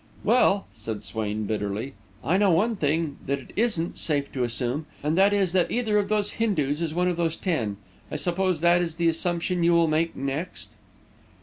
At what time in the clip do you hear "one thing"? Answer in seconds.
2.49-3.17